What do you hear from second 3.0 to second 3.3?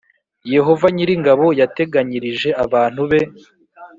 be